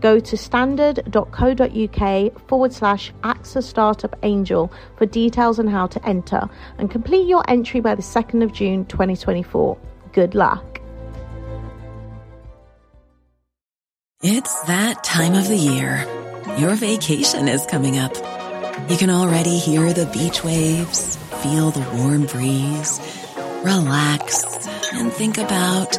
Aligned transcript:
Go 0.00 0.20
to 0.20 0.36
standard.co.uk 0.36 2.48
forward 2.48 2.72
slash 2.72 3.12
AXA 3.22 3.62
Startup 3.62 4.16
Angel 4.22 4.72
for 4.96 5.06
details 5.06 5.58
on 5.58 5.66
how 5.66 5.86
to 5.88 6.06
enter 6.06 6.48
and 6.78 6.90
complete 6.90 7.26
your 7.26 7.42
entry 7.48 7.80
by 7.80 7.94
the 7.94 8.02
2nd 8.02 8.42
of 8.42 8.52
June 8.52 8.84
2024 8.86 9.78
good 10.12 10.34
luck. 10.34 10.80
It's 14.20 14.62
that 14.62 15.04
time 15.04 15.34
of 15.34 15.46
the 15.46 15.56
year. 15.56 16.04
Your 16.58 16.74
vacation 16.74 17.46
is 17.46 17.64
coming 17.66 17.98
up. 17.98 18.16
You 18.90 18.96
can 18.96 19.10
already 19.10 19.58
hear 19.58 19.92
the 19.92 20.06
beach 20.06 20.42
waves, 20.42 21.16
feel 21.42 21.70
the 21.70 21.88
warm 21.96 22.26
breeze, 22.26 22.98
relax, 23.62 24.44
and 24.92 25.12
think 25.12 25.38
about 25.38 25.98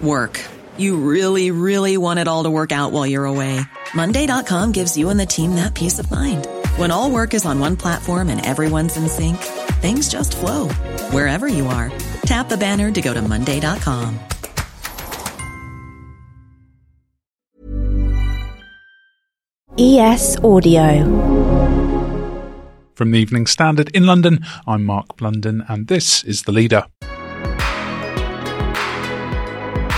work. 0.00 0.40
You 0.76 0.96
really, 0.96 1.50
really 1.50 1.96
want 1.96 2.20
it 2.20 2.28
all 2.28 2.44
to 2.44 2.50
work 2.50 2.72
out 2.72 2.92
while 2.92 3.06
you're 3.06 3.24
away. 3.24 3.60
Monday.com 3.94 4.72
gives 4.72 4.96
you 4.96 5.10
and 5.10 5.18
the 5.18 5.26
team 5.26 5.56
that 5.56 5.74
peace 5.74 5.98
of 5.98 6.10
mind. 6.10 6.46
When 6.76 6.90
all 6.90 7.10
work 7.10 7.34
is 7.34 7.44
on 7.44 7.58
one 7.58 7.76
platform 7.76 8.28
and 8.28 8.44
everyone's 8.44 8.96
in 8.96 9.08
sync, 9.08 9.36
things 9.82 10.08
just 10.08 10.36
flow 10.36 10.68
wherever 11.10 11.48
you 11.48 11.66
are. 11.66 11.90
Tap 12.22 12.48
the 12.48 12.56
banner 12.56 12.92
to 12.92 13.00
go 13.00 13.12
to 13.12 13.20
Monday.com. 13.20 14.18
ES 19.78 20.38
Audio. 20.44 21.04
From 22.94 23.10
the 23.10 23.18
Evening 23.18 23.46
Standard 23.46 23.88
in 23.96 24.06
London, 24.06 24.44
I'm 24.66 24.84
Mark 24.84 25.16
Blunden, 25.16 25.64
and 25.66 25.88
this 25.88 26.22
is 26.24 26.42
The 26.42 26.52
Leader. 26.52 26.84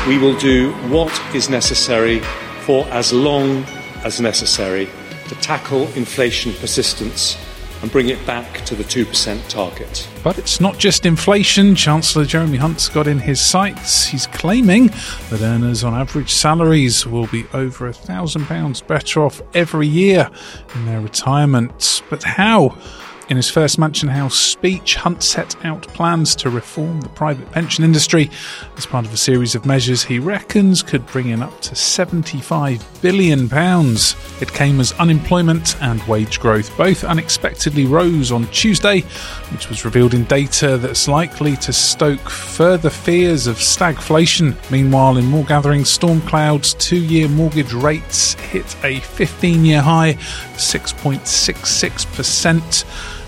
We 0.06 0.18
will 0.18 0.36
do 0.36 0.72
what 0.90 1.10
is 1.34 1.48
necessary 1.48 2.20
for 2.66 2.84
as 2.88 3.10
long 3.10 3.64
as 4.04 4.20
necessary 4.20 4.86
to 5.28 5.34
tackle 5.36 5.88
inflation 5.94 6.52
persistence 6.52 7.38
and 7.80 7.90
bring 7.90 8.10
it 8.10 8.26
back 8.26 8.64
to 8.66 8.74
the 8.74 8.84
2% 8.84 9.48
target. 9.48 10.06
But 10.22 10.36
it's 10.36 10.60
not 10.60 10.76
just 10.76 11.06
inflation. 11.06 11.74
Chancellor 11.74 12.26
Jeremy 12.26 12.58
Hunt's 12.58 12.88
got 12.90 13.06
in 13.06 13.18
his 13.18 13.40
sights. 13.40 14.06
He's 14.06 14.26
claiming 14.26 14.88
that 15.30 15.40
earners 15.40 15.82
on 15.82 15.94
average 15.94 16.32
salaries 16.34 17.06
will 17.06 17.26
be 17.28 17.46
over 17.54 17.86
a 17.88 17.92
£1,000 17.92 18.86
better 18.86 19.24
off 19.24 19.40
every 19.54 19.86
year 19.86 20.30
in 20.74 20.84
their 20.84 21.00
retirement. 21.00 22.02
But 22.10 22.22
how? 22.24 22.76
In 23.30 23.38
his 23.38 23.48
first 23.48 23.78
Mansion 23.78 24.10
House 24.10 24.34
speech, 24.34 24.96
Hunt 24.96 25.22
set 25.22 25.56
out 25.64 25.88
plans 25.88 26.36
to 26.36 26.50
reform 26.50 27.00
the 27.00 27.08
private 27.08 27.50
pension 27.52 27.82
industry 27.82 28.30
as 28.76 28.84
part 28.84 29.06
of 29.06 29.14
a 29.14 29.16
series 29.16 29.54
of 29.54 29.64
measures 29.64 30.04
he 30.04 30.18
reckons 30.18 30.82
could 30.82 31.06
bring 31.06 31.30
in 31.30 31.42
up 31.42 31.58
to 31.62 31.74
£75 31.74 32.82
billion. 33.00 33.44
It 34.42 34.52
came 34.52 34.78
as 34.78 34.92
unemployment 34.94 35.80
and 35.80 36.02
wage 36.02 36.38
growth 36.38 36.76
both 36.76 37.02
unexpectedly 37.02 37.86
rose 37.86 38.30
on 38.30 38.46
Tuesday, 38.48 39.00
which 39.52 39.70
was 39.70 39.86
revealed 39.86 40.12
in 40.12 40.24
data 40.24 40.76
that's 40.76 41.08
likely 41.08 41.56
to 41.56 41.72
stoke 41.72 42.28
further 42.28 42.90
fears 42.90 43.46
of 43.46 43.56
stagflation. 43.56 44.54
Meanwhile, 44.70 45.16
in 45.16 45.24
more 45.24 45.44
gathering 45.44 45.86
storm 45.86 46.20
clouds, 46.22 46.74
two 46.74 47.02
year 47.02 47.30
mortgage 47.30 47.72
rates 47.72 48.34
hit 48.34 48.76
a 48.84 49.00
15 49.00 49.64
year 49.64 49.80
high, 49.80 50.12
6.66% 50.56 52.84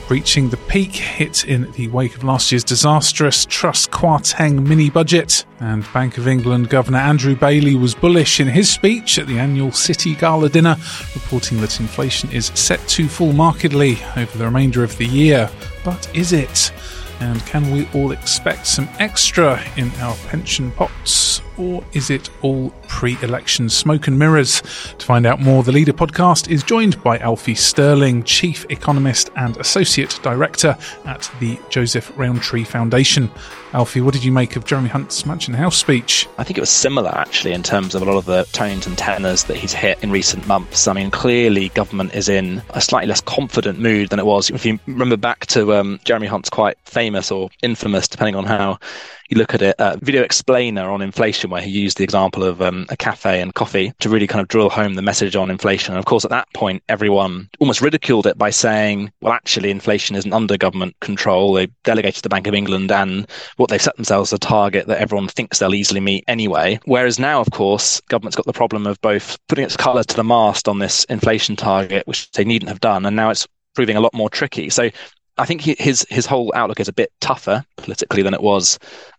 reaching 0.08 0.48
the 0.48 0.56
peak 0.56 0.92
hit 0.92 1.44
in 1.44 1.70
the 1.72 1.88
wake 1.88 2.14
of 2.14 2.24
last 2.24 2.52
year's 2.52 2.64
disastrous 2.64 3.44
Truss 3.46 3.86
Kwarteng 3.86 4.66
mini 4.66 4.90
budget. 4.90 5.44
And 5.60 5.84
Bank 5.92 6.18
of 6.18 6.28
England 6.28 6.70
Governor 6.70 6.98
Andrew 6.98 7.34
Bailey 7.34 7.74
was 7.74 7.94
bullish 7.94 8.40
in 8.40 8.46
his 8.46 8.70
speech 8.70 9.18
at 9.18 9.26
the 9.26 9.38
annual 9.38 9.72
City 9.72 10.14
Gala 10.14 10.48
dinner, 10.48 10.76
reporting 11.14 11.60
that 11.60 11.80
inflation 11.80 12.30
is 12.30 12.46
set 12.54 12.86
to 12.88 13.08
fall 13.08 13.32
markedly 13.32 13.98
over 14.16 14.38
the 14.38 14.44
remainder 14.44 14.84
of 14.84 14.96
the 14.98 15.06
year. 15.06 15.50
But 15.84 16.08
is 16.14 16.32
it? 16.32 16.72
And 17.20 17.44
can 17.46 17.70
we 17.70 17.88
all 17.94 18.12
expect 18.12 18.66
some 18.66 18.88
extra 18.98 19.62
in 19.76 19.90
our 20.00 20.14
pension 20.28 20.70
pots? 20.72 21.40
Or 21.58 21.82
is 21.92 22.10
it 22.10 22.28
all 22.42 22.70
pre 22.88 23.16
election 23.22 23.68
smoke 23.68 24.06
and 24.06 24.18
mirrors? 24.18 24.60
To 24.98 25.06
find 25.06 25.26
out 25.26 25.40
more, 25.40 25.62
the 25.62 25.72
Leader 25.72 25.92
podcast 25.92 26.50
is 26.50 26.62
joined 26.62 27.02
by 27.02 27.18
Alfie 27.18 27.54
Stirling, 27.54 28.22
Chief 28.24 28.66
Economist 28.68 29.30
and 29.36 29.56
Associate 29.56 30.18
Director 30.22 30.76
at 31.04 31.30
the 31.40 31.58
Joseph 31.70 32.12
Rowntree 32.16 32.64
Foundation. 32.64 33.30
Alfie, 33.72 34.00
what 34.00 34.14
did 34.14 34.24
you 34.24 34.32
make 34.32 34.56
of 34.56 34.64
Jeremy 34.64 34.88
Hunt's 34.88 35.26
Mansion 35.26 35.52
House 35.52 35.76
speech? 35.76 36.26
I 36.38 36.44
think 36.44 36.56
it 36.56 36.62
was 36.62 36.70
similar, 36.70 37.10
actually, 37.10 37.52
in 37.52 37.62
terms 37.62 37.94
of 37.94 38.00
a 38.00 38.04
lot 38.04 38.16
of 38.16 38.24
the 38.24 38.44
tones 38.52 38.86
and 38.86 38.96
tenors 38.96 39.44
that 39.44 39.56
he's 39.56 39.72
hit 39.72 40.02
in 40.02 40.10
recent 40.10 40.46
months. 40.46 40.88
I 40.88 40.92
mean, 40.92 41.10
clearly, 41.10 41.68
government 41.70 42.14
is 42.14 42.28
in 42.28 42.62
a 42.70 42.80
slightly 42.80 43.08
less 43.08 43.20
confident 43.20 43.78
mood 43.78 44.08
than 44.08 44.18
it 44.18 44.24
was. 44.24 44.50
If 44.50 44.64
you 44.64 44.78
remember 44.86 45.16
back 45.16 45.46
to 45.46 45.74
um, 45.74 46.00
Jeremy 46.04 46.26
Hunt's 46.26 46.48
quite 46.48 46.78
famous 46.84 47.30
or 47.30 47.50
infamous, 47.62 48.08
depending 48.08 48.36
on 48.36 48.44
how 48.44 48.78
you 49.28 49.36
look 49.36 49.54
at 49.54 49.62
it, 49.62 49.78
uh, 49.78 49.96
video 50.00 50.22
explainer 50.22 50.88
on 50.88 51.02
inflation, 51.02 51.45
where 51.50 51.62
he 51.62 51.70
used 51.70 51.98
the 51.98 52.04
example 52.04 52.44
of 52.44 52.60
um, 52.62 52.86
a 52.88 52.96
cafe 52.96 53.40
and 53.40 53.54
coffee 53.54 53.92
to 54.00 54.08
really 54.08 54.26
kind 54.26 54.40
of 54.40 54.48
drill 54.48 54.70
home 54.70 54.94
the 54.94 55.02
message 55.02 55.36
on 55.36 55.50
inflation. 55.50 55.94
And 55.94 55.98
of 55.98 56.04
course, 56.04 56.24
at 56.24 56.30
that 56.30 56.52
point, 56.54 56.82
everyone 56.88 57.48
almost 57.60 57.80
ridiculed 57.80 58.26
it 58.26 58.38
by 58.38 58.50
saying, 58.50 59.12
well, 59.20 59.32
actually, 59.32 59.70
inflation 59.70 60.16
isn't 60.16 60.32
under 60.32 60.56
government 60.56 60.98
control. 61.00 61.52
They 61.52 61.66
delegated 61.84 62.16
to 62.16 62.22
the 62.22 62.28
Bank 62.28 62.46
of 62.46 62.54
England 62.54 62.90
and 62.90 63.26
what 63.56 63.70
they've 63.70 63.80
set 63.80 63.96
themselves 63.96 64.32
a 64.32 64.38
target 64.38 64.86
that 64.86 65.00
everyone 65.00 65.28
thinks 65.28 65.58
they'll 65.58 65.74
easily 65.74 66.00
meet 66.00 66.24
anyway. 66.28 66.78
Whereas 66.84 67.18
now, 67.18 67.40
of 67.40 67.50
course, 67.50 68.00
government's 68.08 68.36
got 68.36 68.46
the 68.46 68.52
problem 68.52 68.86
of 68.86 69.00
both 69.00 69.38
putting 69.48 69.64
its 69.64 69.76
colour 69.76 70.04
to 70.04 70.16
the 70.16 70.24
mast 70.24 70.68
on 70.68 70.78
this 70.78 71.04
inflation 71.04 71.56
target, 71.56 72.06
which 72.06 72.30
they 72.32 72.44
needn't 72.44 72.68
have 72.68 72.80
done, 72.80 73.06
and 73.06 73.16
now 73.16 73.30
it's 73.30 73.46
proving 73.74 73.96
a 73.96 74.00
lot 74.00 74.14
more 74.14 74.30
tricky. 74.30 74.70
So 74.70 74.90
I 75.38 75.44
think 75.44 75.60
his 75.60 76.06
his 76.08 76.26
whole 76.26 76.52
outlook 76.54 76.80
is 76.80 76.88
a 76.88 76.92
bit 76.92 77.12
tougher 77.20 77.64
politically 77.76 78.22
than 78.22 78.34
it 78.34 78.42
was 78.42 78.78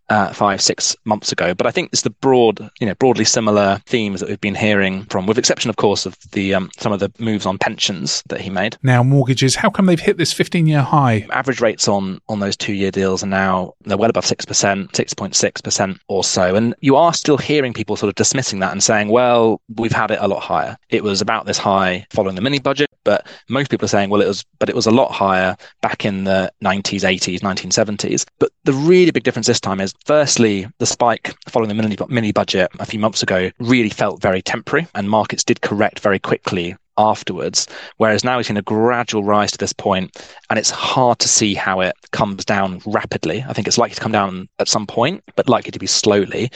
uh, 0.09 0.31
five, 0.33 0.61
six 0.61 0.95
months 1.05 1.31
ago. 1.31 1.53
But 1.53 1.67
I 1.67 1.71
think 1.71 1.89
it's 1.91 2.01
the 2.01 2.09
broad, 2.09 2.69
you 2.79 2.87
know, 2.87 2.95
broadly 2.95 3.25
similar 3.25 3.81
themes 3.85 4.19
that 4.19 4.29
we've 4.29 4.39
been 4.41 4.55
hearing 4.55 5.03
from, 5.05 5.25
with 5.25 5.37
exception, 5.37 5.69
of 5.69 5.75
course, 5.75 6.05
of 6.05 6.17
the 6.31 6.53
um, 6.53 6.69
some 6.77 6.91
of 6.91 6.99
the 6.99 7.11
moves 7.19 7.45
on 7.45 7.57
pensions 7.57 8.23
that 8.27 8.41
he 8.41 8.49
made. 8.49 8.77
Now, 8.83 9.03
mortgages, 9.03 9.55
how 9.55 9.69
come 9.69 9.85
they've 9.85 9.99
hit 9.99 10.17
this 10.17 10.33
15-year 10.33 10.81
high? 10.81 11.27
Average 11.31 11.61
rates 11.61 11.87
on 11.87 12.19
on 12.29 12.39
those 12.39 12.55
two-year 12.57 12.91
deals 12.91 13.23
are 13.23 13.27
now 13.27 13.73
they're 13.85 13.97
well 13.97 14.09
above 14.09 14.25
six 14.25 14.45
percent, 14.45 14.95
six 14.95 15.13
point 15.13 15.35
six 15.35 15.61
percent 15.61 15.99
or 16.07 16.23
so, 16.23 16.55
and 16.55 16.75
you 16.81 16.95
are 16.95 17.13
still 17.13 17.37
hearing 17.37 17.73
people 17.73 17.95
sort 17.95 18.09
of 18.09 18.15
dismissing 18.15 18.59
that 18.59 18.71
and 18.71 18.83
saying, 18.83 19.09
well, 19.09 19.61
we've 19.75 19.91
had 19.91 20.11
it 20.11 20.19
a 20.21 20.27
lot 20.27 20.41
higher. 20.41 20.77
It 20.89 21.03
was 21.03 21.21
about 21.21 21.45
this 21.45 21.57
high 21.57 22.05
following 22.11 22.35
the 22.35 22.41
mini 22.41 22.59
budget, 22.59 22.89
but 23.03 23.27
most 23.49 23.69
people 23.69 23.85
are 23.85 23.89
saying, 23.89 24.09
well, 24.09 24.21
it 24.21 24.27
was, 24.27 24.43
but 24.59 24.69
it 24.69 24.75
was 24.75 24.85
a 24.85 24.91
lot 24.91 25.11
higher 25.11 25.55
back 25.81 26.05
in 26.05 26.25
the 26.25 26.51
90s, 26.63 27.01
80s, 27.01 27.39
1970s. 27.39 28.25
But 28.39 28.51
the 28.65 28.73
really 28.73 29.11
big 29.11 29.23
difference 29.23 29.47
this 29.47 29.61
time 29.61 29.79
is 29.79 29.93
Firstly, 30.05 30.67
the 30.79 30.85
spike 30.85 31.35
following 31.49 31.69
the 31.69 31.75
mini, 31.75 31.97
mini 32.07 32.31
budget 32.31 32.69
a 32.79 32.85
few 32.85 32.99
months 32.99 33.23
ago 33.23 33.51
really 33.59 33.89
felt 33.89 34.21
very 34.21 34.41
temporary, 34.41 34.87
and 34.95 35.09
markets 35.09 35.43
did 35.43 35.61
correct 35.61 35.99
very 35.99 36.19
quickly 36.19 36.75
afterwards. 36.97 37.67
Whereas 37.97 38.23
now 38.23 38.37
we've 38.37 38.45
seen 38.45 38.57
a 38.57 38.61
gradual 38.61 39.23
rise 39.23 39.51
to 39.51 39.57
this 39.57 39.73
point, 39.73 40.17
and 40.49 40.57
it's 40.57 40.69
hard 40.69 41.19
to 41.19 41.27
see 41.27 41.53
how 41.53 41.81
it 41.81 41.95
comes 42.11 42.45
down 42.45 42.81
rapidly. 42.85 43.43
I 43.47 43.53
think 43.53 43.67
it's 43.67 43.77
likely 43.77 43.95
to 43.95 44.01
come 44.01 44.11
down 44.11 44.49
at 44.59 44.67
some 44.67 44.87
point, 44.87 45.23
but 45.35 45.49
likely 45.49 45.71
to 45.71 45.79
be 45.79 45.87
slowly. 45.87 46.51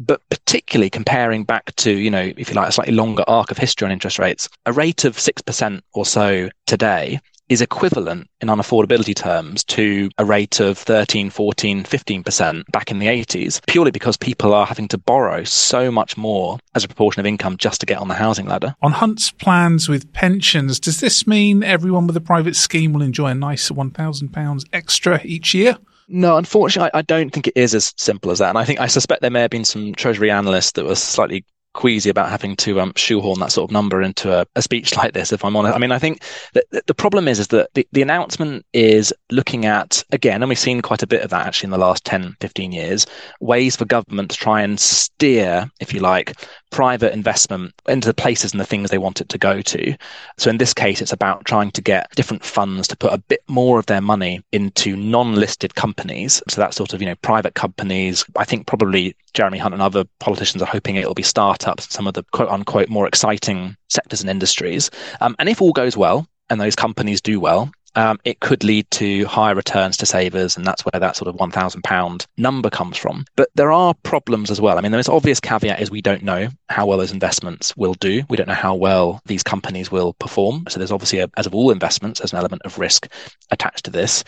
But 0.00 0.20
particularly 0.30 0.90
comparing 0.90 1.44
back 1.44 1.74
to, 1.76 1.90
you 1.92 2.10
know, 2.10 2.32
if 2.36 2.48
you 2.48 2.54
like, 2.54 2.68
a 2.68 2.72
slightly 2.72 2.94
longer 2.94 3.24
arc 3.26 3.50
of 3.50 3.58
history 3.58 3.86
on 3.86 3.92
interest 3.92 4.18
rates, 4.18 4.48
a 4.66 4.72
rate 4.72 5.04
of 5.04 5.16
6% 5.16 5.80
or 5.94 6.06
so 6.06 6.48
today 6.66 7.20
is 7.54 7.60
equivalent 7.60 8.28
in 8.40 8.48
unaffordability 8.48 9.14
terms 9.14 9.62
to 9.62 10.10
a 10.18 10.24
rate 10.24 10.58
of 10.58 10.76
13, 10.76 11.30
14, 11.30 11.84
15% 11.84 12.64
back 12.72 12.90
in 12.90 12.98
the 12.98 13.06
80s, 13.06 13.64
purely 13.68 13.92
because 13.92 14.16
people 14.16 14.52
are 14.52 14.66
having 14.66 14.88
to 14.88 14.98
borrow 14.98 15.44
so 15.44 15.88
much 15.88 16.16
more 16.16 16.58
as 16.74 16.82
a 16.82 16.88
proportion 16.88 17.20
of 17.20 17.26
income 17.26 17.56
just 17.56 17.78
to 17.78 17.86
get 17.86 17.98
on 17.98 18.08
the 18.08 18.14
housing 18.14 18.46
ladder. 18.46 18.74
On 18.82 18.90
Hunt's 18.90 19.30
plans 19.30 19.88
with 19.88 20.12
pensions, 20.12 20.80
does 20.80 20.98
this 20.98 21.28
mean 21.28 21.62
everyone 21.62 22.08
with 22.08 22.16
a 22.16 22.20
private 22.20 22.56
scheme 22.56 22.92
will 22.92 23.02
enjoy 23.02 23.28
a 23.28 23.34
nice 23.34 23.70
£1,000 23.70 24.64
extra 24.72 25.20
each 25.22 25.54
year? 25.54 25.78
No, 26.08 26.36
unfortunately, 26.36 26.90
I 26.92 27.02
don't 27.02 27.30
think 27.30 27.46
it 27.46 27.56
is 27.56 27.72
as 27.72 27.94
simple 27.96 28.32
as 28.32 28.40
that. 28.40 28.48
And 28.48 28.58
I 28.58 28.64
think 28.64 28.80
I 28.80 28.88
suspect 28.88 29.22
there 29.22 29.30
may 29.30 29.42
have 29.42 29.50
been 29.50 29.64
some 29.64 29.94
Treasury 29.94 30.30
analysts 30.30 30.72
that 30.72 30.84
were 30.84 30.96
slightly 30.96 31.44
queasy 31.74 32.08
about 32.08 32.30
having 32.30 32.56
to 32.56 32.80
um, 32.80 32.92
shoehorn 32.96 33.40
that 33.40 33.52
sort 33.52 33.68
of 33.68 33.72
number 33.72 34.00
into 34.00 34.32
a, 34.32 34.46
a, 34.56 34.62
speech 34.62 34.96
like 34.96 35.12
this, 35.12 35.32
if 35.32 35.44
I'm 35.44 35.56
honest. 35.56 35.74
I 35.74 35.78
mean, 35.78 35.92
I 35.92 35.98
think 35.98 36.22
the 36.52 36.94
problem 36.94 37.28
is, 37.28 37.38
is 37.38 37.48
that 37.48 37.68
the, 37.74 37.86
the 37.92 38.02
announcement 38.02 38.64
is 38.72 39.12
looking 39.30 39.66
at, 39.66 40.02
again, 40.10 40.42
and 40.42 40.48
we've 40.48 40.58
seen 40.58 40.80
quite 40.80 41.02
a 41.02 41.06
bit 41.06 41.22
of 41.22 41.30
that 41.30 41.46
actually 41.46 41.66
in 41.66 41.72
the 41.72 41.78
last 41.78 42.04
10, 42.04 42.36
15 42.40 42.72
years, 42.72 43.06
ways 43.40 43.76
for 43.76 43.84
government 43.84 44.30
to 44.30 44.36
try 44.36 44.62
and 44.62 44.80
steer, 44.80 45.70
if 45.80 45.92
you 45.92 46.00
like, 46.00 46.34
private 46.74 47.12
investment 47.12 47.72
into 47.86 48.08
the 48.08 48.12
places 48.12 48.50
and 48.50 48.60
the 48.60 48.64
things 48.64 48.90
they 48.90 48.98
want 48.98 49.20
it 49.20 49.28
to 49.28 49.38
go 49.38 49.62
to. 49.62 49.96
So 50.38 50.50
in 50.50 50.58
this 50.58 50.74
case, 50.74 51.00
it's 51.00 51.12
about 51.12 51.44
trying 51.44 51.70
to 51.70 51.80
get 51.80 52.10
different 52.16 52.44
funds 52.44 52.88
to 52.88 52.96
put 52.96 53.12
a 53.12 53.18
bit 53.18 53.42
more 53.46 53.78
of 53.78 53.86
their 53.86 54.00
money 54.00 54.42
into 54.50 54.96
non-listed 54.96 55.76
companies. 55.76 56.42
So 56.48 56.60
that 56.60 56.74
sort 56.74 56.92
of, 56.92 57.00
you 57.00 57.06
know, 57.06 57.14
private 57.22 57.54
companies. 57.54 58.24
I 58.36 58.44
think 58.44 58.66
probably 58.66 59.14
Jeremy 59.34 59.58
Hunt 59.58 59.72
and 59.72 59.82
other 59.82 60.02
politicians 60.18 60.64
are 60.64 60.66
hoping 60.66 60.96
it'll 60.96 61.14
be 61.14 61.22
startups, 61.22 61.94
some 61.94 62.08
of 62.08 62.14
the 62.14 62.24
quote 62.32 62.48
unquote 62.48 62.88
more 62.88 63.06
exciting 63.06 63.76
sectors 63.88 64.20
and 64.20 64.28
industries. 64.28 64.90
Um, 65.20 65.36
and 65.38 65.48
if 65.48 65.62
all 65.62 65.72
goes 65.72 65.96
well, 65.96 66.26
and 66.50 66.60
those 66.60 66.74
companies 66.74 67.20
do 67.20 67.38
well, 67.38 67.70
um, 67.96 68.18
it 68.24 68.40
could 68.40 68.64
lead 68.64 68.90
to 68.92 69.24
higher 69.26 69.54
returns 69.54 69.96
to 69.98 70.06
savers, 70.06 70.56
and 70.56 70.66
that's 70.66 70.84
where 70.84 71.00
that 71.00 71.16
sort 71.16 71.28
of 71.28 71.36
one 71.36 71.50
thousand 71.50 71.82
pound 71.82 72.26
number 72.36 72.70
comes 72.70 72.96
from. 72.96 73.24
But 73.36 73.50
there 73.54 73.72
are 73.72 73.94
problems 74.02 74.50
as 74.50 74.60
well. 74.60 74.78
I 74.78 74.80
mean, 74.80 74.92
the 74.92 74.98
most 74.98 75.08
obvious 75.08 75.40
caveat 75.40 75.80
is 75.80 75.90
we 75.90 76.02
don't 76.02 76.22
know 76.22 76.48
how 76.68 76.86
well 76.86 76.98
those 76.98 77.12
investments 77.12 77.76
will 77.76 77.94
do. 77.94 78.22
We 78.28 78.36
don't 78.36 78.48
know 78.48 78.54
how 78.54 78.74
well 78.74 79.20
these 79.26 79.42
companies 79.42 79.90
will 79.90 80.14
perform. 80.14 80.64
So 80.68 80.78
there's 80.78 80.92
obviously, 80.92 81.20
a, 81.20 81.30
as 81.36 81.46
of 81.46 81.54
all 81.54 81.70
investments, 81.70 82.20
there's 82.20 82.32
an 82.32 82.38
element 82.38 82.62
of 82.64 82.78
risk 82.78 83.10
attached 83.50 83.84
to 83.84 83.90
this. 83.90 84.24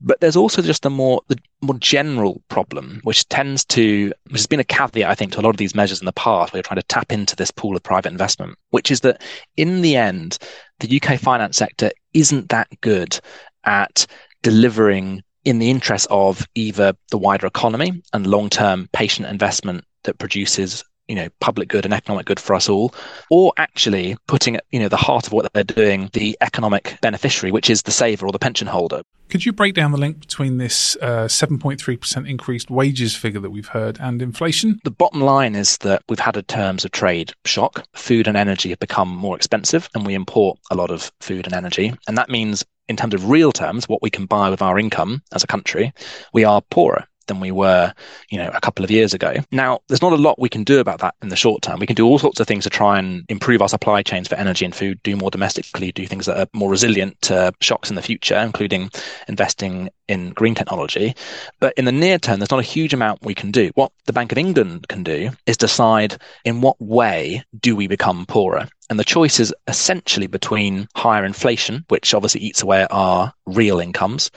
But 0.00 0.20
there's 0.20 0.36
also 0.36 0.62
just 0.62 0.86
a 0.86 0.90
more 0.90 1.22
the 1.28 1.38
more 1.62 1.78
general 1.78 2.42
problem, 2.48 3.00
which 3.02 3.28
tends 3.28 3.64
to, 3.64 4.12
which 4.28 4.40
has 4.40 4.46
been 4.46 4.60
a 4.60 4.64
caveat, 4.64 5.08
I 5.08 5.14
think, 5.14 5.32
to 5.32 5.40
a 5.40 5.42
lot 5.42 5.50
of 5.50 5.56
these 5.56 5.74
measures 5.74 6.00
in 6.00 6.06
the 6.06 6.12
past, 6.12 6.52
where 6.52 6.58
you're 6.58 6.62
trying 6.62 6.80
to 6.80 6.86
tap 6.86 7.12
into 7.12 7.36
this 7.36 7.50
pool 7.50 7.76
of 7.76 7.82
private 7.82 8.12
investment, 8.12 8.58
which 8.70 8.90
is 8.90 9.00
that 9.00 9.22
in 9.56 9.82
the 9.82 9.96
end, 9.96 10.38
the 10.80 11.00
UK 11.00 11.18
finance 11.18 11.56
sector 11.56 11.90
isn't 12.12 12.50
that 12.50 12.68
good 12.80 13.18
at 13.64 14.06
delivering 14.42 15.22
in 15.44 15.58
the 15.58 15.70
interest 15.70 16.06
of 16.10 16.46
either 16.54 16.94
the 17.10 17.18
wider 17.18 17.46
economy 17.46 18.02
and 18.12 18.26
long 18.26 18.50
term 18.50 18.88
patient 18.92 19.28
investment 19.28 19.84
that 20.04 20.18
produces 20.18 20.84
you 21.08 21.14
know 21.14 21.28
public 21.40 21.68
good 21.68 21.84
and 21.84 21.94
economic 21.94 22.26
good 22.26 22.40
for 22.40 22.54
us 22.54 22.68
all 22.68 22.94
or 23.30 23.52
actually 23.56 24.16
putting 24.26 24.56
at 24.56 24.64
you 24.70 24.80
know 24.80 24.88
the 24.88 24.96
heart 24.96 25.26
of 25.26 25.32
what 25.32 25.52
they're 25.52 25.64
doing 25.64 26.10
the 26.12 26.36
economic 26.40 26.98
beneficiary 27.00 27.52
which 27.52 27.70
is 27.70 27.82
the 27.82 27.90
saver 27.90 28.26
or 28.26 28.32
the 28.32 28.38
pension 28.38 28.66
holder 28.66 29.02
could 29.28 29.44
you 29.44 29.52
break 29.52 29.74
down 29.74 29.90
the 29.90 29.98
link 29.98 30.20
between 30.20 30.58
this 30.58 30.96
uh, 31.02 31.24
7.3% 31.26 32.30
increased 32.30 32.70
wages 32.70 33.16
figure 33.16 33.40
that 33.40 33.50
we've 33.50 33.66
heard 33.66 33.98
and 34.00 34.22
inflation? 34.22 34.78
The 34.84 34.90
bottom 34.92 35.20
line 35.20 35.56
is 35.56 35.78
that 35.78 36.02
we've 36.08 36.20
had 36.20 36.36
a 36.36 36.42
terms 36.42 36.84
of 36.84 36.92
trade 36.92 37.32
shock. 37.44 37.84
Food 37.94 38.28
and 38.28 38.36
energy 38.36 38.70
have 38.70 38.78
become 38.78 39.08
more 39.08 39.34
expensive, 39.34 39.88
and 39.94 40.06
we 40.06 40.14
import 40.14 40.60
a 40.70 40.76
lot 40.76 40.92
of 40.92 41.10
food 41.20 41.46
and 41.46 41.54
energy. 41.54 41.92
And 42.06 42.16
that 42.16 42.30
means, 42.30 42.64
in 42.88 42.96
terms 42.96 43.14
of 43.14 43.28
real 43.28 43.50
terms, 43.50 43.88
what 43.88 44.00
we 44.00 44.10
can 44.10 44.26
buy 44.26 44.48
with 44.48 44.62
our 44.62 44.78
income 44.78 45.22
as 45.32 45.42
a 45.42 45.48
country, 45.48 45.92
we 46.32 46.44
are 46.44 46.62
poorer 46.62 47.04
than 47.26 47.40
we 47.40 47.50
were, 47.50 47.92
you 48.30 48.38
know, 48.38 48.50
a 48.54 48.60
couple 48.60 48.84
of 48.84 48.90
years 48.90 49.14
ago. 49.14 49.36
Now, 49.52 49.80
there's 49.88 50.02
not 50.02 50.12
a 50.12 50.16
lot 50.16 50.38
we 50.38 50.48
can 50.48 50.64
do 50.64 50.80
about 50.80 51.00
that 51.00 51.14
in 51.22 51.28
the 51.28 51.36
short 51.36 51.62
term. 51.62 51.80
We 51.80 51.86
can 51.86 51.96
do 51.96 52.06
all 52.06 52.18
sorts 52.18 52.40
of 52.40 52.46
things 52.46 52.64
to 52.64 52.70
try 52.70 52.98
and 52.98 53.24
improve 53.28 53.62
our 53.62 53.68
supply 53.68 54.02
chains 54.02 54.28
for 54.28 54.36
energy 54.36 54.64
and 54.64 54.74
food, 54.74 55.02
do 55.02 55.16
more 55.16 55.30
domestically, 55.30 55.92
do 55.92 56.06
things 56.06 56.26
that 56.26 56.38
are 56.38 56.46
more 56.52 56.70
resilient 56.70 57.20
to 57.22 57.52
shocks 57.60 57.90
in 57.90 57.96
the 57.96 58.02
future, 58.02 58.36
including 58.36 58.90
investing 59.28 59.90
in 60.08 60.30
green 60.30 60.54
technology. 60.54 61.14
But 61.60 61.74
in 61.76 61.84
the 61.84 61.92
near 61.92 62.18
term, 62.18 62.38
there's 62.38 62.50
not 62.50 62.60
a 62.60 62.64
huge 62.64 62.94
amount 62.94 63.22
we 63.22 63.34
can 63.34 63.50
do. 63.50 63.70
What 63.74 63.92
the 64.04 64.12
Bank 64.12 64.32
of 64.32 64.38
England 64.38 64.88
can 64.88 65.02
do 65.02 65.30
is 65.46 65.56
decide 65.56 66.20
in 66.44 66.60
what 66.60 66.80
way 66.80 67.44
do 67.60 67.74
we 67.74 67.86
become 67.88 68.26
poorer. 68.26 68.68
And 68.88 69.00
the 69.00 69.04
choice 69.04 69.40
is 69.40 69.52
essentially 69.66 70.28
between 70.28 70.86
higher 70.94 71.24
inflation, 71.24 71.84
which 71.88 72.14
obviously 72.14 72.40
eats 72.42 72.62
away 72.62 72.82
at 72.82 72.92
our 72.92 73.32
real 73.46 73.80
incomes, 73.80 74.30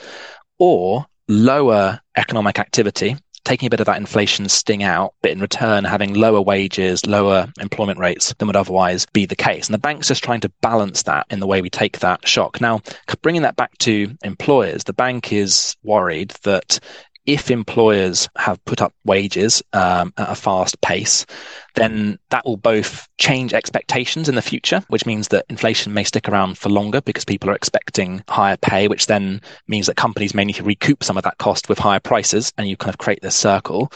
or 0.58 1.06
lower 1.30 2.00
economic 2.16 2.58
activity, 2.58 3.16
taking 3.44 3.66
a 3.66 3.70
bit 3.70 3.80
of 3.80 3.86
that 3.86 3.96
inflation 3.96 4.48
sting 4.48 4.82
out, 4.82 5.14
but 5.22 5.30
in 5.30 5.40
return 5.40 5.84
having 5.84 6.12
lower 6.12 6.40
wages, 6.40 7.06
lower 7.06 7.50
employment 7.58 7.98
rates 7.98 8.34
than 8.38 8.48
would 8.48 8.56
otherwise 8.56 9.06
be 9.06 9.24
the 9.26 9.36
case. 9.36 9.66
And 9.66 9.74
the 9.74 9.78
bank's 9.78 10.08
just 10.08 10.22
trying 10.22 10.40
to 10.40 10.52
balance 10.60 11.04
that 11.04 11.26
in 11.30 11.40
the 11.40 11.46
way 11.46 11.62
we 11.62 11.70
take 11.70 12.00
that 12.00 12.28
shock. 12.28 12.60
Now, 12.60 12.82
bringing 13.22 13.42
that 13.42 13.56
back 13.56 13.78
to 13.78 14.14
employers, 14.22 14.84
the 14.84 14.92
bank 14.92 15.32
is 15.32 15.76
worried 15.82 16.34
that 16.42 16.80
if 17.26 17.50
employers 17.50 18.28
have 18.36 18.64
put 18.64 18.80
up 18.80 18.92
wages 19.04 19.62
um, 19.72 20.12
at 20.16 20.30
a 20.30 20.34
fast 20.34 20.80
pace, 20.80 21.26
then 21.74 22.18
that 22.30 22.44
will 22.44 22.56
both 22.56 23.08
change 23.18 23.52
expectations 23.52 24.28
in 24.28 24.34
the 24.34 24.42
future, 24.42 24.82
which 24.88 25.06
means 25.06 25.28
that 25.28 25.44
inflation 25.48 25.92
may 25.92 26.04
stick 26.04 26.28
around 26.28 26.58
for 26.58 26.68
longer 26.70 27.00
because 27.00 27.24
people 27.24 27.50
are 27.50 27.54
expecting 27.54 28.24
higher 28.28 28.56
pay, 28.56 28.88
which 28.88 29.06
then 29.06 29.40
means 29.68 29.86
that 29.86 29.96
companies 29.96 30.34
may 30.34 30.44
need 30.44 30.54
to 30.54 30.62
recoup 30.62 31.04
some 31.04 31.16
of 31.16 31.24
that 31.24 31.38
cost 31.38 31.68
with 31.68 31.78
higher 31.78 32.00
prices, 32.00 32.52
and 32.56 32.68
you 32.68 32.76
kind 32.76 32.92
of 32.92 32.98
create 32.98 33.20
this 33.22 33.36
circle. 33.36 33.92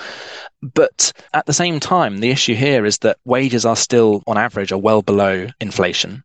But 0.62 1.12
at 1.32 1.46
the 1.46 1.52
same 1.52 1.80
time, 1.80 2.18
the 2.18 2.30
issue 2.30 2.54
here 2.54 2.84
is 2.84 2.98
that 2.98 3.18
wages 3.24 3.64
are 3.64 3.76
still, 3.76 4.22
on 4.26 4.38
average, 4.38 4.72
are 4.72 4.78
well 4.78 5.02
below 5.02 5.48
inflation. 5.60 6.22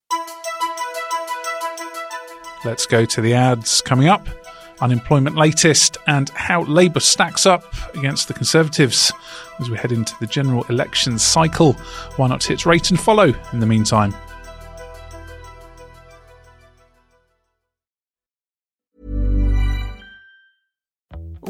Let's 2.65 2.85
go 2.85 3.05
to 3.05 3.21
the 3.21 3.33
ads 3.33 3.81
coming 3.81 4.09
up 4.09 4.27
unemployment 4.81 5.35
latest, 5.35 5.97
and 6.07 6.29
how 6.29 6.63
Labour 6.63 6.99
stacks 6.99 7.45
up 7.45 7.63
against 7.95 8.27
the 8.27 8.33
Conservatives 8.33 9.11
as 9.59 9.69
we 9.69 9.77
head 9.77 9.91
into 9.91 10.13
the 10.19 10.27
general 10.27 10.63
election 10.69 11.19
cycle. 11.19 11.73
Why 12.15 12.27
not 12.27 12.43
hit 12.43 12.65
rate 12.65 12.89
and 12.89 12.99
follow 12.99 13.33
in 13.51 13.59
the 13.59 13.65
meantime? 13.65 14.13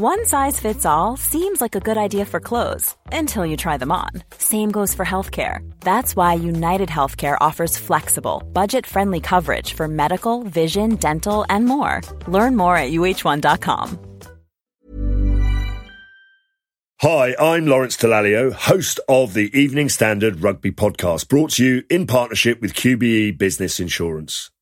One 0.01 0.23
size 0.23 0.61
fits 0.61 0.85
all 0.85 1.17
seems 1.17 1.59
like 1.59 1.75
a 1.75 1.81
good 1.81 1.97
idea 1.97 2.23
for 2.23 2.39
clothes 2.39 2.95
until 3.11 3.45
you 3.45 3.57
try 3.57 3.75
them 3.75 3.91
on. 3.91 4.11
Same 4.37 4.71
goes 4.71 4.93
for 4.93 5.03
healthcare. 5.03 5.69
That's 5.81 6.15
why 6.15 6.35
United 6.35 6.87
Healthcare 6.87 7.35
offers 7.41 7.77
flexible, 7.77 8.41
budget 8.53 8.87
friendly 8.87 9.19
coverage 9.19 9.73
for 9.73 9.89
medical, 9.89 10.43
vision, 10.43 10.95
dental, 10.95 11.45
and 11.49 11.65
more. 11.65 11.99
Learn 12.29 12.55
more 12.55 12.77
at 12.77 12.91
uh1.com. 12.91 13.99
Hi, 17.01 17.35
I'm 17.37 17.67
Lawrence 17.67 17.97
Dallaglio, 17.97 18.53
host 18.53 19.01
of 19.09 19.33
the 19.33 19.51
Evening 19.53 19.89
Standard 19.89 20.41
Rugby 20.41 20.71
Podcast, 20.71 21.27
brought 21.27 21.51
to 21.55 21.65
you 21.65 21.83
in 21.89 22.07
partnership 22.07 22.61
with 22.61 22.73
QBE 22.73 23.37
Business 23.37 23.81
Insurance. 23.81 24.49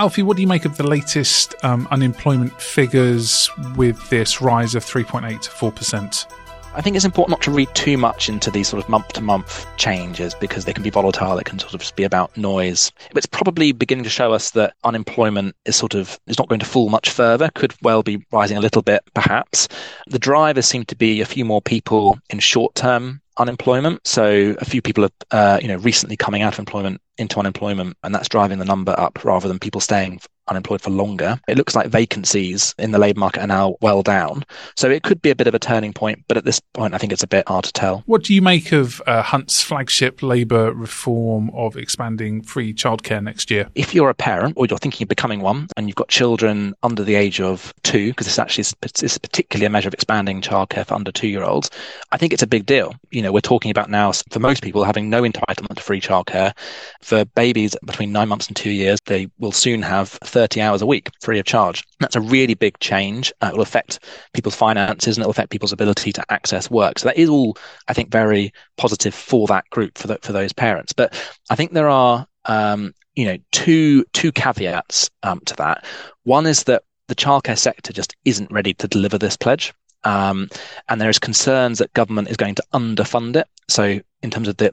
Alfie, 0.00 0.22
what 0.22 0.36
do 0.36 0.42
you 0.42 0.46
make 0.46 0.64
of 0.64 0.76
the 0.76 0.86
latest 0.86 1.56
um, 1.64 1.88
unemployment 1.90 2.52
figures 2.60 3.50
with 3.74 4.08
this 4.10 4.40
rise 4.40 4.76
of 4.76 4.84
3.8 4.84 5.40
to 5.40 5.50
4%? 5.50 6.26
I 6.72 6.80
think 6.80 6.94
it's 6.94 7.04
important 7.04 7.30
not 7.30 7.42
to 7.42 7.50
read 7.50 7.68
too 7.74 7.98
much 7.98 8.28
into 8.28 8.48
these 8.48 8.68
sort 8.68 8.80
of 8.80 8.88
month 8.88 9.08
to 9.14 9.20
month 9.20 9.66
changes 9.76 10.36
because 10.36 10.64
they 10.64 10.72
can 10.72 10.84
be 10.84 10.90
volatile. 10.90 11.34
They 11.34 11.42
can 11.42 11.58
sort 11.58 11.74
of 11.74 11.80
just 11.80 11.96
be 11.96 12.04
about 12.04 12.36
noise. 12.36 12.92
It's 13.16 13.26
probably 13.26 13.72
beginning 13.72 14.04
to 14.04 14.10
show 14.10 14.32
us 14.32 14.52
that 14.52 14.74
unemployment 14.84 15.56
is 15.64 15.74
sort 15.74 15.94
of 15.94 16.20
is 16.28 16.38
not 16.38 16.48
going 16.48 16.60
to 16.60 16.66
fall 16.66 16.90
much 16.90 17.10
further. 17.10 17.50
Could 17.56 17.74
well 17.82 18.04
be 18.04 18.24
rising 18.30 18.56
a 18.56 18.60
little 18.60 18.82
bit, 18.82 19.02
perhaps. 19.14 19.66
The 20.06 20.20
drivers 20.20 20.66
seem 20.66 20.84
to 20.84 20.94
be 20.94 21.20
a 21.20 21.26
few 21.26 21.44
more 21.44 21.60
people 21.60 22.20
in 22.30 22.38
short 22.38 22.76
term 22.76 23.20
unemployment. 23.38 24.06
So 24.06 24.54
a 24.60 24.64
few 24.64 24.82
people 24.82 25.04
are, 25.04 25.10
uh, 25.30 25.58
you 25.60 25.68
know, 25.68 25.76
recently 25.76 26.16
coming 26.16 26.42
out 26.42 26.54
of 26.54 26.58
employment 26.58 27.00
into 27.16 27.38
unemployment, 27.38 27.96
and 28.02 28.14
that's 28.14 28.28
driving 28.28 28.58
the 28.58 28.64
number 28.64 28.94
up 28.98 29.24
rather 29.24 29.48
than 29.48 29.58
people 29.58 29.80
staying 29.80 30.20
unemployed 30.48 30.80
for 30.80 30.90
longer. 30.90 31.40
It 31.48 31.56
looks 31.56 31.74
like 31.74 31.88
vacancies 31.88 32.74
in 32.78 32.90
the 32.90 32.98
labour 32.98 33.20
market 33.20 33.42
are 33.42 33.46
now 33.46 33.76
well 33.80 34.02
down. 34.02 34.44
So 34.76 34.90
it 34.90 35.02
could 35.02 35.22
be 35.22 35.30
a 35.30 35.36
bit 35.36 35.46
of 35.46 35.54
a 35.54 35.58
turning 35.58 35.92
point, 35.92 36.24
but 36.28 36.36
at 36.36 36.44
this 36.44 36.60
point, 36.60 36.94
I 36.94 36.98
think 36.98 37.12
it's 37.12 37.22
a 37.22 37.28
bit 37.28 37.48
hard 37.48 37.64
to 37.64 37.72
tell. 37.72 38.02
What 38.06 38.24
do 38.24 38.34
you 38.34 38.42
make 38.42 38.72
of 38.72 39.02
uh, 39.06 39.22
Hunt's 39.22 39.62
flagship 39.62 40.22
Labour 40.22 40.72
reform 40.72 41.50
of 41.50 41.76
expanding 41.76 42.42
free 42.42 42.72
childcare 42.72 43.22
next 43.22 43.50
year? 43.50 43.68
If 43.74 43.94
you're 43.94 44.10
a 44.10 44.14
parent 44.14 44.54
or 44.56 44.66
you're 44.66 44.78
thinking 44.78 45.04
of 45.04 45.08
becoming 45.08 45.40
one 45.40 45.68
and 45.76 45.88
you've 45.88 45.96
got 45.96 46.08
children 46.08 46.74
under 46.82 47.04
the 47.04 47.14
age 47.14 47.40
of 47.40 47.72
two, 47.82 48.08
because 48.08 48.26
this 48.26 48.38
actually 48.38 48.62
is, 48.62 48.74
is 49.02 49.18
particularly 49.18 49.66
a 49.66 49.70
measure 49.70 49.88
of 49.88 49.94
expanding 49.94 50.40
childcare 50.40 50.86
for 50.86 50.94
under 50.94 51.12
two 51.12 51.28
year 51.28 51.44
olds, 51.44 51.70
I 52.12 52.16
think 52.16 52.32
it's 52.32 52.42
a 52.42 52.46
big 52.46 52.66
deal. 52.66 52.94
You 53.10 53.22
know, 53.22 53.32
we're 53.32 53.40
talking 53.40 53.70
about 53.70 53.90
now, 53.90 54.12
for 54.30 54.40
most 54.40 54.62
people, 54.62 54.84
having 54.84 55.10
no 55.10 55.22
entitlement 55.22 55.76
to 55.76 55.82
free 55.82 56.00
childcare. 56.00 56.56
For 57.02 57.24
babies 57.24 57.76
between 57.84 58.12
nine 58.12 58.28
months 58.28 58.46
and 58.46 58.56
two 58.56 58.70
years, 58.70 58.98
they 59.06 59.28
will 59.38 59.52
soon 59.52 59.82
have 59.82 60.18
30 60.38 60.60
hours 60.60 60.82
a 60.82 60.86
week 60.86 61.10
free 61.20 61.40
of 61.40 61.44
charge. 61.44 61.82
That's 61.98 62.14
a 62.14 62.20
really 62.20 62.54
big 62.54 62.78
change. 62.78 63.32
Uh, 63.42 63.48
it 63.48 63.54
will 63.54 63.62
affect 63.62 63.98
people's 64.34 64.54
finances 64.54 65.16
and 65.16 65.24
it 65.24 65.26
will 65.26 65.32
affect 65.32 65.50
people's 65.50 65.72
ability 65.72 66.12
to 66.12 66.24
access 66.30 66.70
work. 66.70 67.00
So 67.00 67.08
that 67.08 67.16
is 67.16 67.28
all, 67.28 67.58
I 67.88 67.92
think, 67.92 68.12
very 68.12 68.52
positive 68.76 69.12
for 69.12 69.48
that 69.48 69.68
group, 69.70 69.98
for, 69.98 70.06
the, 70.06 70.20
for 70.22 70.32
those 70.32 70.52
parents. 70.52 70.92
But 70.92 71.12
I 71.50 71.56
think 71.56 71.72
there 71.72 71.88
are, 71.88 72.24
um, 72.44 72.94
you 73.16 73.24
know, 73.24 73.36
two, 73.50 74.04
two 74.12 74.30
caveats 74.30 75.10
um, 75.24 75.40
to 75.46 75.56
that. 75.56 75.84
One 76.22 76.46
is 76.46 76.62
that 76.64 76.84
the 77.08 77.16
childcare 77.16 77.58
sector 77.58 77.92
just 77.92 78.14
isn't 78.24 78.52
ready 78.52 78.74
to 78.74 78.86
deliver 78.86 79.18
this 79.18 79.36
pledge. 79.36 79.74
Um, 80.04 80.50
and 80.88 81.00
there 81.00 81.10
is 81.10 81.18
concerns 81.18 81.78
that 81.78 81.92
government 81.94 82.28
is 82.28 82.36
going 82.36 82.54
to 82.54 82.64
underfund 82.72 83.34
it. 83.34 83.48
So 83.66 83.98
in 84.22 84.30
terms 84.30 84.46
of 84.46 84.56
the 84.58 84.72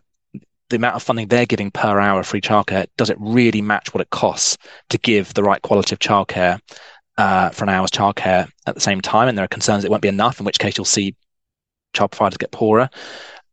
the 0.69 0.77
amount 0.77 0.95
of 0.95 1.03
funding 1.03 1.27
they're 1.27 1.45
giving 1.45 1.71
per 1.71 1.99
hour 1.99 2.23
free 2.23 2.41
childcare, 2.41 2.87
does 2.97 3.09
it 3.09 3.17
really 3.19 3.61
match 3.61 3.93
what 3.93 4.01
it 4.01 4.09
costs 4.09 4.57
to 4.89 4.97
give 4.97 5.33
the 5.33 5.43
right 5.43 5.61
quality 5.61 5.93
of 5.93 5.99
childcare 5.99 6.59
uh, 7.17 7.49
for 7.49 7.65
an 7.65 7.69
hour's 7.69 7.91
childcare 7.91 8.49
at 8.65 8.75
the 8.75 8.81
same 8.81 9.01
time? 9.01 9.27
And 9.27 9.37
there 9.37 9.45
are 9.45 9.49
concerns 9.49 9.83
it 9.83 9.91
won't 9.91 10.01
be 10.01 10.07
enough, 10.07 10.39
in 10.39 10.45
which 10.45 10.59
case 10.59 10.77
you'll 10.77 10.85
see 10.85 11.15
child 11.93 12.11
providers 12.11 12.37
get 12.37 12.51
poorer. 12.51 12.89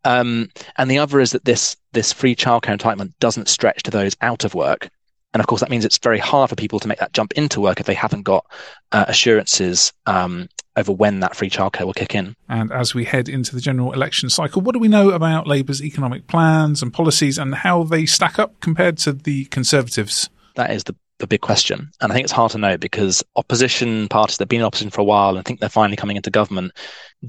Um, 0.05 0.49
and 0.77 0.91
the 0.91 0.99
other 0.99 1.21
is 1.21 1.31
that 1.33 1.45
this 1.45 1.77
this 1.93 2.13
free 2.13 2.35
childcare 2.35 2.77
entitlement 2.77 3.13
doesn't 3.21 3.49
stretch 3.49 3.83
to 3.85 3.91
those 3.91 4.17
out 4.21 4.45
of 4.45 4.55
work. 4.55 4.89
And 5.35 5.41
of 5.41 5.47
course, 5.47 5.61
that 5.61 5.71
means 5.71 5.85
it's 5.85 5.99
very 5.99 6.19
hard 6.19 6.51
for 6.51 6.57
people 6.57 6.81
to 6.81 6.89
make 6.89 6.99
that 6.99 7.13
jump 7.13 7.33
into 7.33 7.61
work 7.61 7.81
if 7.81 7.87
they 7.87 7.95
haven't 7.95 8.23
got 8.23 8.45
uh, 8.91 9.05
assurances 9.09 9.93
um, 10.07 10.49
over 10.77 10.93
when 10.93 11.21
that 11.21 11.37
free 11.37 11.51
childcare 11.51 11.85
will 11.85 11.93
kick 11.93 12.15
in. 12.15 12.35
And 12.49 12.73
as 12.73 12.95
we 12.95 13.05
head 13.05 13.29
into 13.29 13.55
the 13.55 13.61
general 13.61 13.93
election 13.93 14.31
cycle, 14.31 14.63
what 14.63 14.73
do 14.73 14.79
we 14.79 14.89
know 14.89 15.11
about 15.11 15.47
Labour's 15.47 15.83
economic 15.83 16.27
plans 16.27 16.83
and 16.83 16.93
policies 16.93 17.39
and 17.39 17.55
how 17.55 17.85
they 17.85 18.07
stack 18.07 18.39
up 18.39 18.61
compared 18.61 18.99
to 18.99 19.13
the 19.13 19.45
Conservatives? 19.47 20.31
That 20.57 20.71
is 20.71 20.85
the 20.85 20.97
the 21.23 21.27
big 21.27 21.41
question. 21.41 21.91
And 22.01 22.13
I 22.13 22.15
think 22.15 22.25
it's 22.25 22.33
hard 22.33 22.53
to 22.53 22.59
know 22.59 22.77
because 22.77 23.25
opposition 23.37 24.09
parties 24.09 24.37
that 24.37 24.43
have 24.43 24.49
been 24.49 24.61
in 24.61 24.67
opposition 24.67 24.91
for 24.91 25.01
a 25.01 25.05
while 25.05 25.37
and 25.37 25.45
think 25.45 25.61
they're 25.61 25.69
finally 25.69 25.97
coming 25.97 26.17
into 26.17 26.31
government 26.31 26.73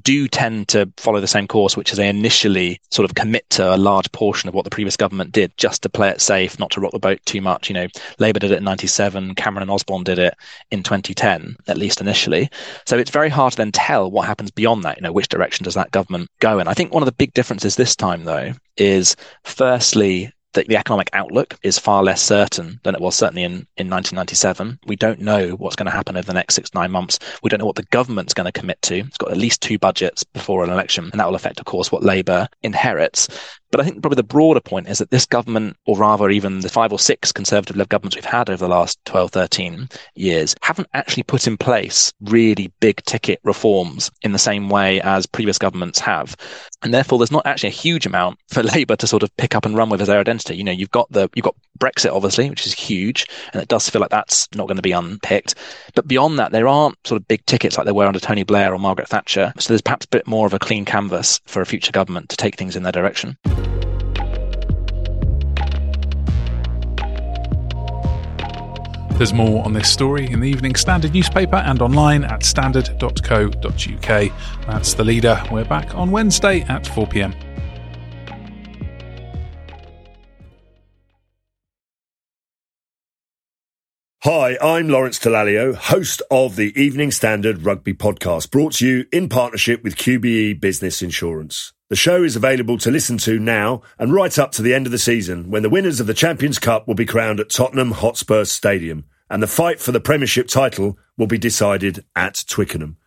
do 0.02 0.28
tend 0.28 0.68
to 0.70 0.92
follow 0.98 1.22
the 1.22 1.28
same 1.28 1.48
course, 1.48 1.78
which 1.78 1.92
is 1.92 1.98
they 1.98 2.10
initially 2.10 2.82
sort 2.90 3.08
of 3.08 3.16
commit 3.16 3.48
to 3.52 3.76
a 3.76 3.78
large 3.78 4.12
portion 4.12 4.50
of 4.50 4.56
what 4.56 4.64
the 4.64 4.70
previous 4.70 4.98
government 4.98 5.32
did 5.32 5.56
just 5.58 5.84
to 5.84 5.90
play 5.90 6.10
it 6.10 6.20
safe, 6.20 6.58
not 6.60 6.72
to 6.72 6.82
rock 6.82 6.92
the 6.92 7.00
boat 7.00 7.20
too 7.26 7.42
much. 7.42 7.70
You 7.70 7.76
know, 7.76 7.88
Labour 8.18 8.40
did 8.40 8.52
it 8.52 8.58
in 8.58 8.64
97, 8.64 9.36
Cameron 9.36 9.62
and 9.62 9.72
Osborne 9.72 10.04
did 10.04 10.20
it 10.20 10.34
in 10.72 10.82
2010, 10.82 11.56
at 11.68 11.78
least 11.78 12.02
initially. 12.02 12.50
So 12.86 12.98
it's 12.98 13.12
very 13.12 13.30
hard 13.30 13.54
to 13.54 13.58
then 13.58 13.72
tell 13.72 14.10
what 14.10 14.26
happens 14.26 14.50
beyond 14.50 14.84
that. 14.84 14.98
You 14.98 15.04
know, 15.04 15.12
which 15.12 15.30
direction 15.30 15.64
does 15.64 15.76
that 15.76 15.92
government 15.92 16.30
go 16.40 16.60
in? 16.60 16.68
I 16.68 16.74
think 16.74 16.92
one 16.92 17.04
of 17.04 17.08
the 17.08 17.12
big 17.12 17.34
differences 17.34 17.76
this 17.76 17.96
time, 17.96 18.24
though, 18.24 18.54
is 18.78 19.16
firstly, 19.44 20.32
the, 20.54 20.64
the 20.64 20.78
economic 20.78 21.10
outlook 21.14 21.58
is 21.64 21.80
far 21.80 22.04
less 22.04 22.22
certain 22.22 22.80
than 22.84 22.96
it 22.96 23.02
was 23.02 23.16
certainly 23.16 23.44
in, 23.44 23.52
in 23.78 23.90
1997. 23.90 24.80
We 24.86 24.96
don't 24.96 25.20
know 25.20 25.52
what's 25.52 25.76
going 25.76 25.88
to 25.88 25.92
happen 25.92 26.18
over 26.18 26.26
the 26.26 26.34
next 26.34 26.56
six, 26.56 26.74
nine 26.74 26.92
months. 26.92 27.20
We 27.42 27.50
don't 27.50 27.60
know 27.60 27.66
what 27.66 27.76
the 27.76 27.84
government's 27.84 28.34
going 28.34 28.52
to 28.52 28.60
commit 28.60 28.82
to. 28.84 29.00
It's 29.00 29.18
got 29.18 29.32
at 29.32 29.38
least 29.38 29.62
two 29.62 29.78
budgets 29.78 30.24
before 30.24 30.64
an 30.64 30.70
election, 30.70 31.06
and 31.12 31.20
that 31.20 31.28
will 31.28 31.36
affect, 31.36 31.60
of 31.60 31.66
course, 31.66 31.92
what 31.92 32.04
Labour 32.04 32.48
inherits. 32.62 33.28
But 33.74 33.82
I 33.82 33.86
think 33.86 34.04
probably 34.04 34.18
the 34.18 34.24
broader 34.24 34.60
point 34.60 34.88
is 34.88 35.00
that 35.00 35.10
this 35.10 35.26
government, 35.26 35.78
or 35.88 35.98
rather 35.98 36.30
even 36.30 36.60
the 36.60 36.70
five 36.70 36.92
or 36.92 37.00
six 37.00 37.32
conservative 37.32 37.76
led 37.76 37.90
governments 37.90 38.16
we've 38.16 38.24
had 38.24 38.48
over 38.48 38.64
the 38.64 38.70
last 38.70 39.04
12, 39.06 39.32
13 39.32 39.90
years, 40.14 40.56
haven't 40.62 40.90
actually 40.94 41.24
put 41.24 41.48
in 41.48 41.58
place 41.58 42.14
really 42.22 42.72
big 42.82 43.04
ticket 43.06 43.40
reforms 43.44 44.12
in 44.22 44.32
the 44.32 44.38
same 44.38 44.70
way 44.70 45.02
as 45.02 45.26
previous 45.26 45.58
governments 45.58 45.98
have. 45.98 46.36
And 46.84 46.94
therefore, 46.94 47.18
there's 47.18 47.32
not 47.32 47.48
actually 47.48 47.70
a 47.70 47.72
huge 47.72 48.06
amount 48.06 48.38
for 48.48 48.62
Labour 48.76 48.96
to 48.96 49.08
sort 49.08 49.24
of 49.24 49.36
pick 49.38 49.56
up 49.56 49.66
and 49.66 49.76
run 49.76 49.90
with 49.90 50.02
as 50.02 50.08
their 50.08 50.20
identity. 50.20 50.56
You 50.56 50.64
know, 50.64 50.72
you've 50.72 50.92
got 50.92 51.12
the, 51.12 51.28
you've 51.34 51.46
got 51.46 51.56
Brexit, 51.80 52.14
obviously, 52.14 52.52
which 52.52 52.68
is 52.68 52.74
huge. 52.74 53.26
And 53.54 53.62
it 53.64 53.70
does 53.70 53.90
feel 53.90 54.02
like 54.02 54.12
that's 54.12 54.48
not 54.54 54.68
going 54.68 54.78
to 54.78 54.84
be 54.84 54.92
unpicked. 54.92 55.56
But 55.96 56.08
beyond 56.08 56.38
that, 56.38 56.52
there 56.52 56.68
aren't 56.68 57.08
sort 57.08 57.20
of 57.20 57.28
big 57.28 57.44
tickets 57.48 57.76
like 57.76 57.86
there 57.86 57.96
were 57.96 58.06
under 58.06 58.20
Tony 58.20 58.44
Blair 58.44 58.72
or 58.72 58.78
Margaret 58.78 59.08
Thatcher. 59.08 59.52
So 59.58 59.70
there's 59.70 59.82
perhaps 59.82 60.06
a 60.06 60.10
bit 60.10 60.28
more 60.28 60.46
of 60.46 60.54
a 60.54 60.60
clean 60.60 60.86
canvas 60.86 61.42
for 61.46 61.64
a 61.64 61.66
future 61.66 61.92
government 61.92 62.30
to 62.30 62.38
take 62.38 62.56
things 62.56 62.76
in 62.76 62.84
their 62.84 62.92
direction. 62.92 63.36
There's 69.24 69.34
more 69.34 69.64
on 69.64 69.72
this 69.72 69.90
story 69.90 70.30
in 70.30 70.42
the 70.42 70.50
Evening 70.50 70.76
Standard 70.76 71.14
newspaper 71.14 71.56
and 71.56 71.82
online 71.82 72.26
at 72.26 72.44
standard.co.uk. 72.44 74.32
That's 74.68 74.94
the 74.96 75.04
leader. 75.06 75.42
We're 75.50 75.64
back 75.64 75.96
on 75.96 76.12
Wednesday 76.12 76.64
at 76.64 76.86
4 76.86 77.08
pm. 77.08 77.34
Hi, 84.26 84.58
I'm 84.62 84.90
Lawrence 84.90 85.20
Dallaglio, 85.20 85.74
host 85.74 86.22
of 86.30 86.58
the 86.58 86.78
Evening 86.78 87.12
Standard 87.12 87.64
Rugby 87.64 87.94
Podcast, 87.94 88.52
brought 88.52 88.74
to 88.74 88.86
you 88.86 89.06
in 89.14 89.30
partnership 89.30 89.86
with 89.86 89.96
QBE 89.96 90.60
Business 90.60 91.02
Insurance. 91.02 91.72
The 91.90 91.96
show 91.96 92.24
is 92.24 92.36
available 92.36 92.78
to 92.80 92.92
listen 92.92 93.18
to 93.20 93.40
now 93.40 93.84
and 93.98 94.12
right 94.12 94.38
up 94.38 94.52
to 94.54 94.62
the 94.62 94.74
end 94.74 94.86
of 94.86 94.92
the 94.92 94.98
season 94.98 95.50
when 95.50 95.64
the 95.64 95.70
winners 95.70 96.02
of 96.02 96.08
the 96.08 96.14
Champions 96.14 96.60
Cup 96.60 96.90
will 96.90 96.96
be 96.96 97.06
crowned 97.06 97.40
at 97.40 97.50
Tottenham 97.50 97.92
Hotspur 97.92 98.44
Stadium 98.44 99.06
and 99.34 99.42
the 99.42 99.48
fight 99.48 99.80
for 99.80 99.92
the 99.92 100.00
Premiership 100.00 100.48
title 100.48 100.96
will 101.18 101.26
be 101.26 101.40
decided 101.40 102.06
at 102.16 102.46
Twickenham. 102.48 102.98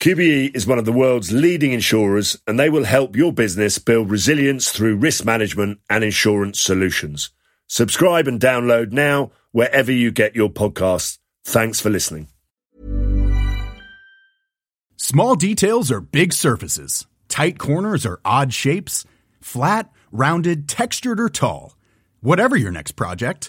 QBE 0.00 0.54
is 0.54 0.66
one 0.66 0.78
of 0.78 0.84
the 0.84 0.92
world's 0.92 1.32
leading 1.32 1.72
insurers 1.72 2.36
and 2.46 2.60
they 2.60 2.68
will 2.68 2.84
help 2.84 3.16
your 3.16 3.32
business 3.32 3.78
build 3.78 4.10
resilience 4.10 4.70
through 4.70 4.96
risk 4.96 5.24
management 5.24 5.80
and 5.88 6.04
insurance 6.04 6.60
solutions. 6.60 7.30
Subscribe 7.68 8.28
and 8.28 8.38
download 8.38 8.92
now 8.92 9.30
wherever 9.52 9.90
you 9.90 10.10
get 10.10 10.36
your 10.36 10.50
podcasts. 10.50 11.16
Thanks 11.42 11.80
for 11.80 11.88
listening. 11.88 12.28
Small 14.96 15.36
details 15.36 15.90
are 15.90 16.02
big 16.02 16.34
surfaces, 16.34 17.06
tight 17.28 17.58
corners 17.58 18.04
are 18.04 18.20
odd 18.26 18.52
shapes, 18.52 19.06
flat, 19.40 19.90
rounded, 20.10 20.68
textured, 20.68 21.18
or 21.18 21.30
tall. 21.30 21.78
Whatever 22.20 22.56
your 22.56 22.72
next 22.72 22.92
project, 22.92 23.48